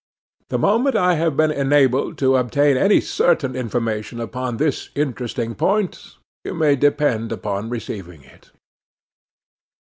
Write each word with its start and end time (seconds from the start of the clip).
The 0.49 0.57
moment 0.57 0.95
I 0.95 1.13
have 1.13 1.37
been 1.37 1.51
enabled 1.51 2.17
to 2.25 2.35
obtain 2.35 2.75
any 2.75 2.99
certain 3.01 3.55
information 3.55 4.19
upon 4.19 4.57
this 4.57 4.89
interesting 4.95 5.53
point, 5.53 6.15
you 6.43 6.55
may 6.55 6.75
depend 6.75 7.31
upon 7.31 7.69
receiving 7.69 8.23
it. 8.23 8.49